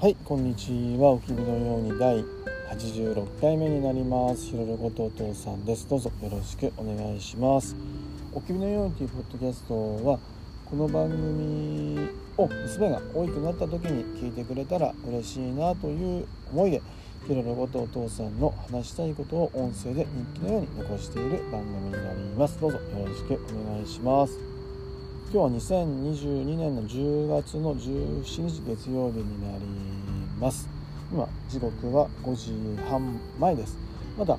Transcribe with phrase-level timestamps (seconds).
[0.00, 1.10] はいこんにちは。
[1.10, 2.18] おきびのように第
[2.70, 4.46] 86回目になります。
[4.46, 5.88] ひろることお父さんです。
[5.88, 7.74] どうぞよろしくお願いします。
[8.32, 9.74] おきびのようにというポッドキャスト
[10.06, 10.20] は
[10.66, 11.98] この番組
[12.36, 16.80] を娘が大きくなった時に聞いてくれたら嬉しいなという思いで
[17.26, 22.60] ひろることお父さんの話したいことを音声で日記のように残している番組になります。
[22.60, 24.57] どうぞよろしくお願いします。
[25.30, 29.64] 今日は2022年の10月の17日月曜日になり
[30.40, 30.66] ます。
[31.12, 33.76] 今時刻は5時半前です。
[34.16, 34.38] まだ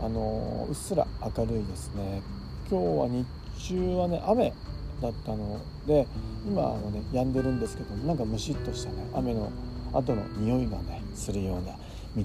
[0.00, 2.22] あのうっすら明るいですね。
[2.68, 3.24] 今日は日
[3.68, 4.52] 中はね雨
[5.00, 6.08] だったので
[6.44, 9.08] 今はね止んでるんですけどなんかムシッとしたね。
[9.14, 9.52] 雨の
[9.92, 11.76] 後の匂いがねするような
[12.16, 12.24] 道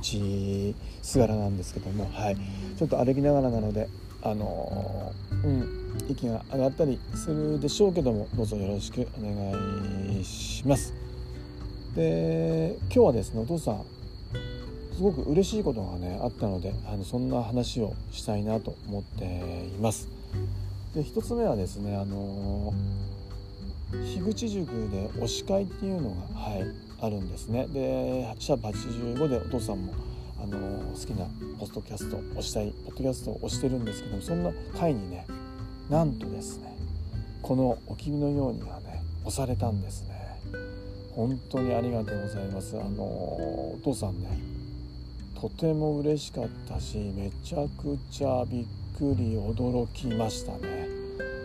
[1.03, 2.37] すがらなんですけどもはい。
[2.79, 3.87] ちょっと歩きながらなので
[4.23, 10.93] あのうん息が上がったりするでしょうけどもどうぞよろしくお願いします。
[11.95, 13.83] で今日はですねお父さん
[14.95, 19.25] すごく嬉しいことがねあったのであのそんな話をしたいなと思って
[19.75, 20.07] います。
[20.93, 22.73] で一つ目はですねあの
[23.91, 26.63] 樋口塾で推し会っていうのがはい
[27.01, 27.67] あるんですね。
[27.67, 29.93] でシャープ85でお父さんも
[30.43, 30.57] あの
[30.93, 31.25] 好きな
[31.59, 35.25] ポストキャストをしたいポッドキャストをしてるんですけどもそんな会にね
[35.89, 36.75] なんとですね
[37.41, 40.21] この「お君のように」がね押されたんですね。
[41.13, 42.79] 本当にありがとうございます。
[42.79, 44.29] あのお父さんね
[45.39, 48.65] とても嬉しかったしめちゃくちゃびっ
[48.97, 50.87] くり驚きましたね。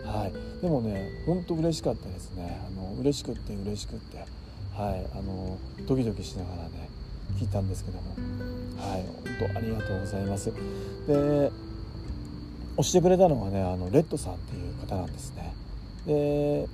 [0.05, 0.61] はい。
[0.61, 2.59] でもね本当嬉しかったですね。
[2.65, 4.17] あの嬉しくって嬉しくって。
[4.73, 5.05] はい。
[5.17, 6.89] あのドキドキしながらね
[7.37, 8.46] 聞いたんですけども。
[8.87, 9.05] はい
[9.39, 10.51] 本当ありがとうございます。
[11.07, 11.51] で
[12.77, 15.53] 押してくれたのがねあのレッドさんっていう方なんですね。
[16.05, 16.67] で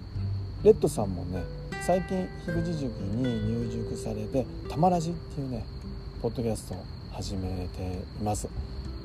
[0.63, 1.43] レッドさんもね
[1.85, 5.65] 最近樋口塾に入塾されて「たまらじ」っていうね
[6.21, 6.77] ポッドキャストを
[7.11, 7.81] 始めて
[8.19, 8.47] います。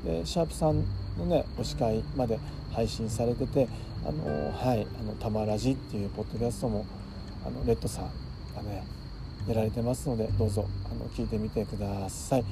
[0.04, 0.84] でシャープさん
[1.18, 2.38] のねお司会まで
[2.72, 3.68] 配信されてて
[4.04, 6.84] 「あのはいあのたまらじ」っていうポッドキャストも
[7.44, 8.04] あのレッドさん
[8.54, 8.84] がね
[9.48, 12.44] やられてますのでどうぞあの聞いてみてください。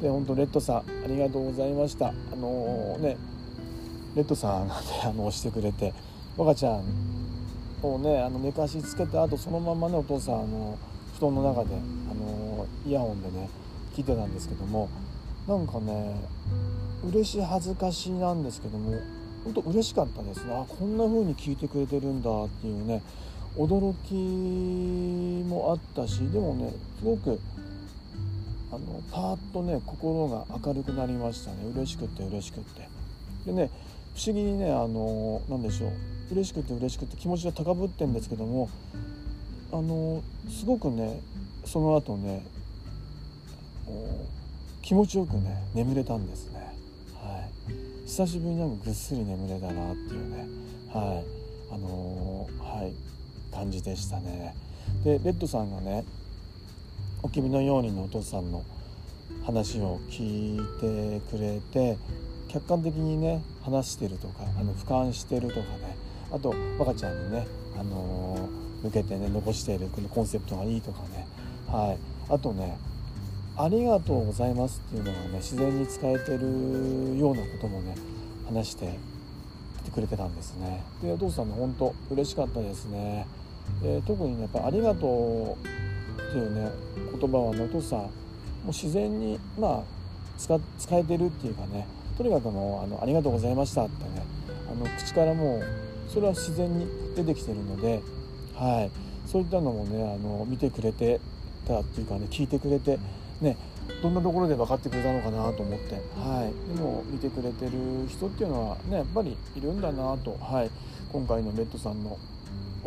[0.00, 2.08] で本当レッドさんありがとうございました。
[2.08, 3.16] あのー、ね
[4.14, 5.92] レッドさんがね あの押してくれて
[6.36, 6.84] 若ちゃん
[7.82, 10.78] をねあの寝かしつけてあとそのままねお父さんあの
[11.18, 13.48] 布団の中であのイヤホンでね
[13.94, 14.88] 聞いてたんですけども
[15.48, 16.14] なんかね
[17.08, 18.92] 嬉しい恥ずかしいなんですけども
[19.44, 20.54] 本当嬉しかったですね。
[20.54, 23.02] あこんな風に聞いてくれてるんだっていうね
[23.56, 24.14] 驚き
[25.48, 27.40] もあったしでもねすごく
[28.70, 31.58] あのパーッとね心が明るくなりましたね。
[31.74, 32.88] 嬉しくって嬉しくて。
[33.46, 33.70] でね
[34.14, 35.92] 不思議にねあの何でしょう。
[36.32, 38.68] 嬉しくて嬉しくて気持ちが高ぶってんですけども
[39.72, 41.20] あのすごくね
[41.64, 42.44] その後ね
[44.82, 46.60] 気持ちよくね眠れたんですね。
[47.14, 50.46] はい、久しぶりになんかぐっすり眠れたなっていうね。
[50.92, 51.74] はい。
[51.74, 52.92] あのー、はい。
[53.56, 54.54] 感じでしたね。
[55.02, 56.04] でレッドさんがね
[57.24, 58.62] 「お君のように」のお父さんの
[59.44, 61.96] 話を聞いてくれて
[62.48, 65.96] 客観的にね話してるとかあの俯瞰してるとかね
[66.30, 67.46] あと若ちゃんにね、
[67.78, 71.26] あのー、向けてね残しているこのコンセプトがいいとかね、
[71.66, 72.76] はい、あとね
[73.56, 77.94] 「ありがとうございます」っていうのがね自然に使えてるようなこともね
[78.46, 78.98] 話して
[79.92, 80.82] くれてたんですね。
[81.02, 83.26] でお父さんね本当嬉しかったですね。
[83.82, 85.52] で特に、ね、やっぱ「ありがとう」
[86.20, 86.70] っていうね
[87.18, 88.08] 言葉はねお父さも
[88.64, 89.82] う自然にまあ
[90.38, 94.22] 使使えてるっていうかねとにかくもうあの「ありがとうございました」ってね
[94.70, 95.62] あの口からもう
[96.08, 98.02] それは自然に出てきてるので、
[98.54, 98.90] はい、
[99.28, 101.20] そういったのもねあの見てくれて
[101.66, 102.98] たっていうかね聞いてくれて
[103.40, 103.56] ね
[104.02, 107.72] どんなところで分かってくれたのかなと思って、はい、でも見てくれてる
[108.08, 110.70] 人っていうのはねやっぱりいるんだなと、はい、
[111.12, 112.18] 今回のレッドさんの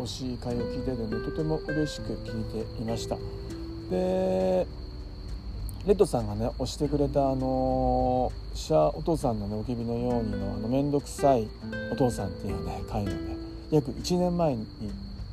[0.04, 3.16] 推しい会を聞いててねとても嬉しく聞いていました。
[3.90, 4.66] で
[5.86, 11.48] レッドさんがね押してくれたあのシャお父さんのねおきびのようにのあの面倒くさい
[11.90, 13.36] お父さんっていうね回のね
[13.70, 14.66] 約1年前に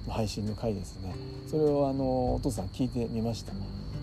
[0.09, 1.13] 配信の回ですね
[1.49, 3.51] それをあのお父さん聞いてみました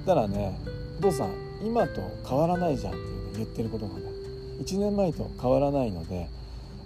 [0.04, 0.58] たらね
[0.98, 1.30] お父さん
[1.64, 4.02] 今と変わらないじゃんっていう、ね、言ってることがね
[4.62, 6.28] 1年前と変わらないので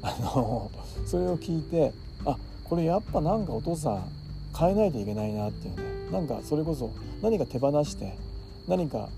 [0.03, 0.71] あの
[1.05, 1.93] それを聞いて
[2.25, 2.37] あ
[2.69, 4.05] これやっぱなんかお父さん
[4.59, 5.83] 変えないといけないなっていうね。
[6.13, 6.91] なんかそれこそ
[7.23, 8.17] 何か手放して
[8.67, 9.09] 何か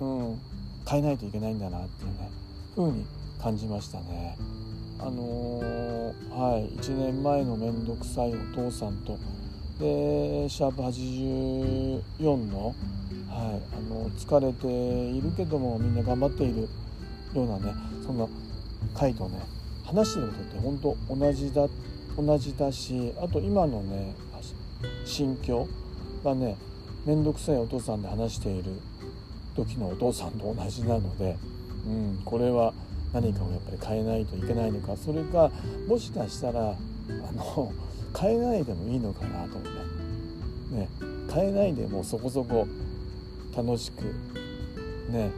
[0.00, 0.40] うん、
[0.88, 2.30] 変えないといけないんだなっていうね。
[2.74, 3.04] 風に
[3.40, 4.36] 感じましたね。
[4.98, 9.18] あのー、はい1年前の面倒くさいお父さんと。
[9.78, 12.74] でシャープ84の,、はい、
[13.32, 16.68] あの疲れているけどもみんな頑張っている
[17.34, 17.72] ようなね
[18.04, 18.26] そんな
[18.94, 19.40] 回とね
[19.86, 20.78] 話してることって本
[21.08, 21.64] 当同じだ
[22.20, 24.14] 同じだしあと今のね
[25.04, 25.68] 心境
[26.24, 26.56] がね
[27.06, 28.72] 面倒くさいお父さんで話している
[29.56, 31.36] 時のお父さんと同じなので、
[31.86, 32.72] うん、これは
[33.12, 34.96] 何かをやっぱり変えないといけないのか。
[34.96, 35.50] それか
[35.88, 37.72] もしかしたらあの
[38.18, 40.88] 変えないでもいいのかなと思ってね
[41.32, 42.66] 変えないでもそこそこ
[43.56, 44.04] 楽しく
[45.10, 45.30] ね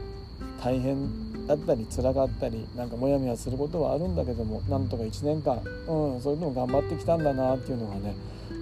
[0.61, 8.15] 大変だったり辛かったりなんかモヤモヤすることはあるんだけどもなんとか1年間、うん、それでも頑張ってきたんだなっていうのがね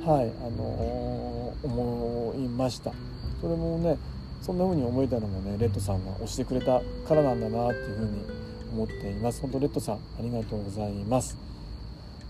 [0.05, 2.91] はいあのー、思いました。
[3.39, 3.97] それもね
[4.41, 8.25] そんな風に思えたのもねレッドさんが押してくれたからなんだなっていう風に
[8.73, 9.41] 思っています。
[9.41, 11.37] 本当レッドさんありがとうございます。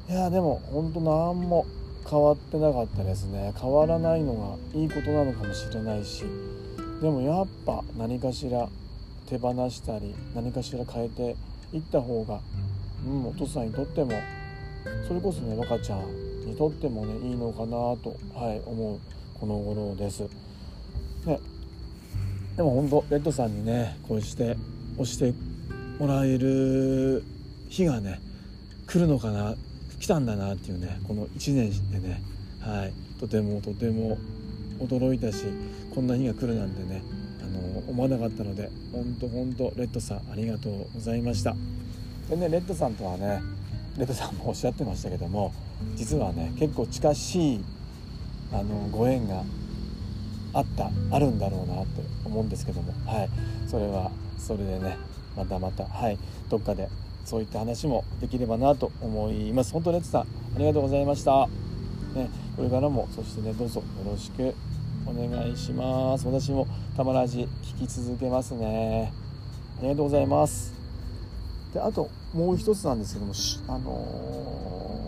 [0.09, 1.65] いやでも本当何も
[2.09, 3.53] 変わってなかったですね。
[3.59, 6.25] 変わらないのがいいことなのかもしれないし
[7.01, 8.67] でもやっぱ何かしら
[9.27, 11.35] 手放したり何かしら変えて
[11.73, 12.39] いった方が、
[13.05, 14.11] うん、お父さんにとっても
[15.07, 18.99] それこそね若ちゃんにとってもねいいのかなと、はい、思う
[19.39, 20.21] この頃です。
[21.25, 21.39] ね、
[22.57, 24.55] でも本当レッドさんにねこうして
[24.95, 25.33] 押して
[25.99, 27.23] もらえる
[27.69, 28.19] 日がね
[28.87, 29.55] 来るのかな
[29.99, 32.21] 来たんだなっていうねこの1年でね、
[32.59, 34.17] はい、とてもとても
[34.79, 35.45] 驚いたし
[35.93, 37.03] こんな日が来るなんてね
[37.51, 37.59] の
[37.89, 41.55] 思わなかったので本当本当レッドさんありがとうございました。
[42.29, 43.41] でねレッドさんとはね
[43.97, 45.53] レッドさんもおっしゃってましたけども
[45.95, 47.63] 実はね結構近しい
[48.53, 49.43] あのご縁が
[50.53, 53.29] あったあるんだろうなって思うんですけどもはい。
[53.67, 54.97] それはそれでね
[55.35, 56.17] またまたはい。
[56.49, 56.89] どっかで
[57.23, 59.71] そういった話もできればなと思います。
[59.73, 60.25] 本当レッツさんあ
[60.57, 61.47] りがとうございました、
[62.15, 64.53] ね、これからもそしてねどうぞよろしく
[65.05, 66.25] お願いします。
[66.27, 69.11] 私もたまらじ聞き続けますね。
[69.79, 70.73] ありがとうございます。
[71.73, 73.33] であともう一つなんですけども
[73.67, 74.99] あの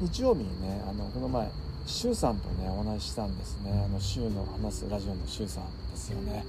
[0.00, 1.48] ー、日曜日にねあのこの前
[1.86, 3.70] 周さんとねお話ししたんですね。
[3.72, 3.98] あの
[4.30, 6.44] の話すラジオの周さんですよね。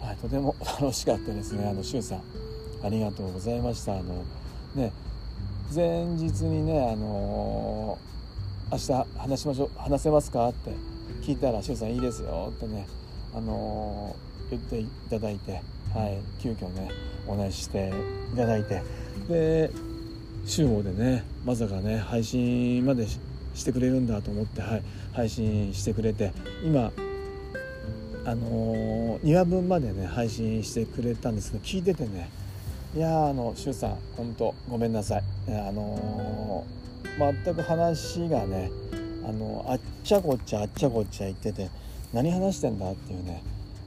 [0.00, 1.66] はい、とても 楽しかったですね。
[1.66, 2.20] あの周さん。
[2.82, 3.92] ありがとうございました。
[3.92, 4.22] あの
[4.74, 4.92] ね
[5.74, 7.98] 前日にねあの
[8.70, 10.70] 明日話しましょう話せますかって
[11.22, 12.86] 聞いたら「周さんいいですよ」ってね
[13.34, 14.14] あの
[14.50, 15.52] 言っていただいて、
[15.94, 16.90] はい、急遽ね
[17.26, 17.92] お話しして
[18.32, 18.82] いただいて
[19.28, 19.70] で
[20.44, 23.06] 週報でねまさかね配信まで
[23.54, 24.82] してくれるんだと思って、はい、
[25.12, 26.32] 配信してくれて
[26.64, 26.92] 今
[28.24, 32.28] あのー、2話分までね配信してくれたんですけど聞いててね
[32.94, 38.70] いやあの周さん本当ごめんなさい、あのー、全く話がね
[39.26, 41.68] あのあっちゃこっちゃあっちゃこっちゃ言ってて
[42.12, 43.42] 何話してんだっていうね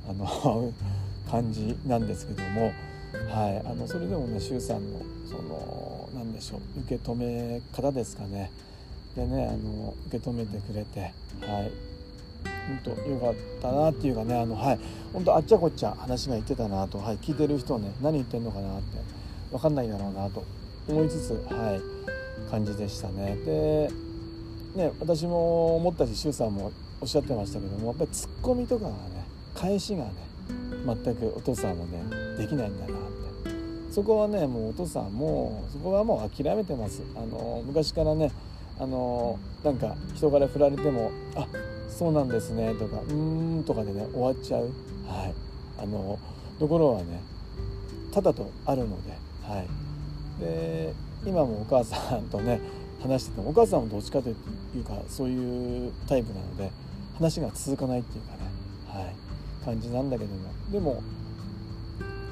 [0.09, 0.74] あの
[1.31, 2.71] 感じなんですけども、
[3.30, 8.51] はい、あのそれでもね周さんのその何でしょう受け止め方ですかね。
[9.15, 11.71] でねあの受け止めてくれてはい
[12.83, 14.80] 本当良かったなっていうかねあのはい
[15.13, 18.97] 本当あっちゃこっちゃ話が言ってたなと、はい、聞いてる人はね何言ってんのかなって
[19.51, 20.44] 分かんないだろうなと
[20.88, 23.35] 思いつつはい感じでしたね。
[23.45, 23.90] で
[24.76, 26.71] ね私も思ったし周さんも
[27.02, 30.11] おっしゃってましたけどもやっぱりツッコミとかがね返しがね
[30.85, 32.04] 全くお父さんもね
[32.38, 33.19] できないんだなって。
[33.92, 37.02] そこはねもうお父さんもそこはもう諦めてます。
[37.16, 38.31] あの昔からね
[38.80, 41.47] あのなんか人から振られてもあ
[41.90, 44.71] そうなんですねとかうーんとかでね終わっちゃう、
[45.06, 45.33] はい、
[45.83, 46.18] あの
[46.59, 47.21] ところはね
[48.14, 49.11] ただとあるので,、
[49.44, 49.68] はい、
[50.40, 50.94] で
[51.26, 52.61] 今もお母さんとね
[53.01, 56.71] 話しててもお母さんもどっちかというかそういうタイプなので
[57.15, 58.39] 話が続かないっていうかね、
[58.87, 59.15] はい、
[59.65, 60.49] 感じなんだけども。
[60.71, 61.03] でも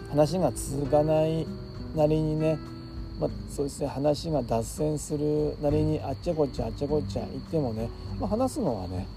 [0.09, 1.45] 話が続かない
[1.95, 2.57] なりにね
[3.19, 9.07] まあ、そうして話が脱線するなりにあっちゃこっちゃあっちゃこっちゃ言ってもね、まあ、話すのはね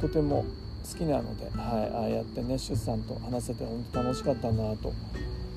[0.00, 0.44] とても
[0.88, 4.92] 好きなので、はい、ああやってね出産と話せて本当楽しかったなと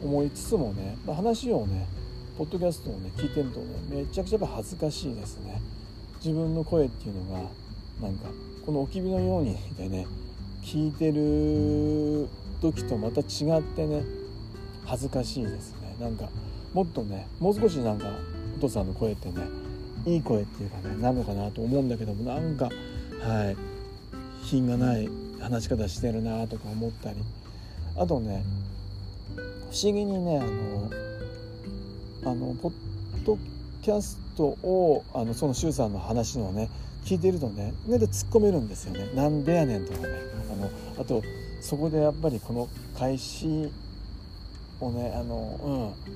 [0.03, 1.87] 思いつつもね、まあ、話をね
[2.37, 5.61] ポッドキャストをね聞いてるとねめちゃくちゃやっぱ恥ずかしいですね。
[6.23, 7.39] 自分の声っていうのが
[8.01, 8.29] なんか
[8.65, 10.07] このおきびのようにでね
[10.63, 12.27] 聞いてる
[12.61, 14.03] 時とまた違ってね
[14.85, 15.95] 恥ずかしいですね。
[15.99, 16.29] なんか
[16.73, 18.07] もっとねもう少しなんか
[18.57, 19.35] お父さんの声ってね
[20.05, 23.55] いい声っていうかねなのかなと思うんだけどもなんかはい
[24.43, 27.17] 品がない話し方してるなとか思ったり。
[27.97, 28.43] あとね
[29.35, 29.39] 不
[29.73, 30.89] 思議にねあの
[32.25, 32.73] あのポッ
[33.23, 33.37] ド
[33.83, 36.69] キャストをあのその周さんの話のね
[37.05, 39.11] 聞いてるとね目で突っ込めるんですよね。
[39.13, 40.07] なんでやねんとかね。
[40.51, 41.21] あのあと
[41.61, 42.67] そこでやっぱりこの
[42.97, 43.69] 開始
[44.81, 46.15] をねあのうん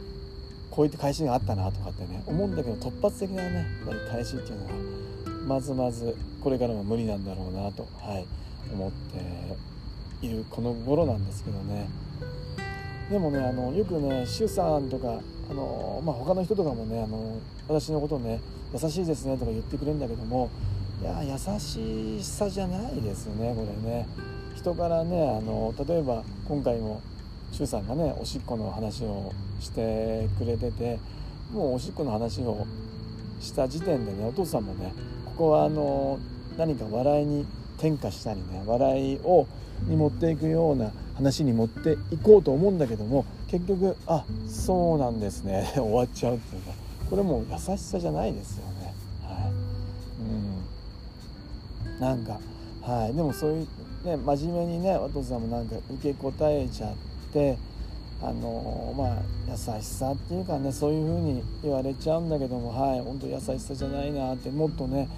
[0.71, 4.71] こういった返しがあったなとかってね思うんだけど突発的なねやっぱり返しっていうのは
[5.47, 8.25] まずまずこれからも無理なんだろうなと、はい、
[8.73, 11.87] 思っているこの頃なんですけどね。
[13.11, 18.39] でもねあのよくね周さんとかあの、まあ、他の人とかもねあの私のことをね
[18.73, 20.49] 優しいですねとか言ってくれるんだけども
[21.01, 24.07] いや優しさじゃないですねこれね。
[24.55, 27.01] 人からねあの例えば今回も
[27.53, 30.99] 周さんがねおしっこの話をしてくれてて
[31.51, 32.67] もうおしっこの話を
[33.39, 34.93] した時点でねお父さんもね
[35.25, 36.19] ここはあの
[36.57, 37.45] 何か笑いに
[37.77, 39.47] 転化したりね笑いを
[39.87, 45.71] に持っていくような話に持っていこうと思うんだけども結局あそうなんですね。
[45.75, 46.71] 終わっちゃうっていうか。
[47.09, 48.93] これも優しさじゃないですよね。
[49.23, 49.51] はい。
[51.89, 51.99] うん。
[51.99, 52.39] なんか
[52.81, 53.13] はい。
[53.15, 53.67] でもそういう
[54.05, 56.93] ね真面目にねお父さんもなんか受け答えちゃっ
[57.33, 57.57] て
[58.21, 59.17] あのまあ
[59.49, 63.01] 優しさっていうかねそういう風に言われちゃうんだけどもはい。
[63.01, 65.09] 本当優しさじゃないなってもっとね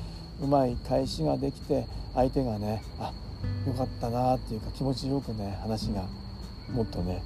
[0.41, 1.85] うまい返しができて
[2.15, 3.11] 相手がねあ
[3.67, 6.03] よかったなっていうか気持ちよくね話が
[6.73, 7.21] もっとね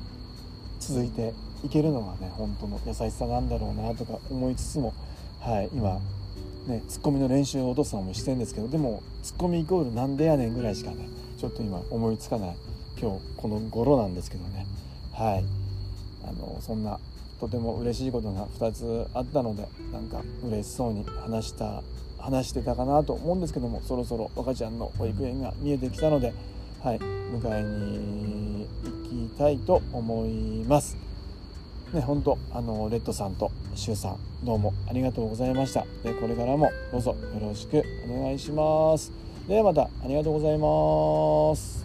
[0.80, 4.94] 続いていけるのがね本当の優しさなんだろうなとか思いつつも
[5.42, 6.00] はい今
[6.68, 12.56] ねツッコミの練習をお父さんもしてるんですけどでもツッコミイコールなんでやねんぐらいしかねちょっと今思いつかない
[13.00, 14.66] 今日この頃なんですけどね。
[15.14, 15.66] はい。
[16.28, 17.00] あのそんな
[17.40, 21.84] とても嬉しいことが2つあったのでなんか嬉しそうに話した
[22.18, 26.34] 話してたかなと思うんですけどもそろそろ若ちゃんの保育園が見えてきたので、
[26.82, 28.55] はい、迎えに
[29.16, 30.98] きたいと思います。
[31.94, 35.86] ね、本当あのレッドさんとシュウさんどうもありがとうございました。
[36.04, 39.12] でこれからもどうぞよろしくお願いします。
[39.48, 41.85] ではまたありがとうございます。